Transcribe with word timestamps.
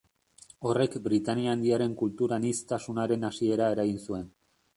Horrek 0.69 0.95
Britainia 1.07 1.53
Handiaren 1.57 1.93
kultur 1.99 2.33
aniztasunaren 2.39 3.29
hasiera 3.31 3.71
eragin 3.77 4.03
zuen. 4.09 4.27